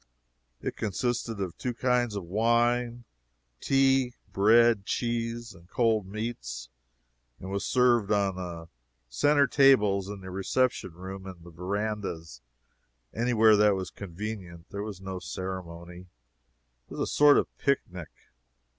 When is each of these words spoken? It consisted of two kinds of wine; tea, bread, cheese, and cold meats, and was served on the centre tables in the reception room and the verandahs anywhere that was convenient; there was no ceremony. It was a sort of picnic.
It 0.63 0.75
consisted 0.75 1.39
of 1.39 1.55
two 1.59 1.75
kinds 1.75 2.15
of 2.15 2.23
wine; 2.23 3.03
tea, 3.59 4.15
bread, 4.33 4.83
cheese, 4.87 5.53
and 5.53 5.69
cold 5.69 6.07
meats, 6.07 6.69
and 7.39 7.51
was 7.51 7.63
served 7.67 8.11
on 8.11 8.35
the 8.35 8.67
centre 9.09 9.45
tables 9.45 10.09
in 10.09 10.21
the 10.21 10.31
reception 10.31 10.93
room 10.95 11.27
and 11.27 11.43
the 11.43 11.51
verandahs 11.51 12.41
anywhere 13.13 13.55
that 13.57 13.75
was 13.75 13.91
convenient; 13.91 14.71
there 14.71 14.81
was 14.81 15.01
no 15.01 15.19
ceremony. 15.19 16.07
It 16.89 16.95
was 16.95 17.01
a 17.01 17.05
sort 17.05 17.37
of 17.37 17.55
picnic. 17.59 18.09